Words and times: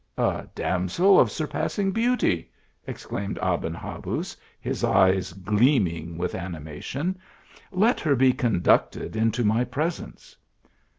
"A 0.17 0.47
damsel 0.55 1.19
of 1.19 1.29
surpassing 1.29 1.91
beauty!" 1.91 2.49
exclaimed 2.87 3.37
Aben 3.39 3.75
Habuz, 3.75 4.35
his 4.59 4.83
eyes 4.83 5.31
gleaming 5.31 6.17
with 6.17 6.33
animation: 6.33 7.19
120 7.69 7.69
TUE 7.69 7.75
ALIIAMBRA." 7.75 7.81
let 7.87 7.99
her 7.99 8.15
be 8.15 8.33
conducted 8.33 9.15
into 9.15 9.43
my 9.43 9.63
presence." 9.63 10.35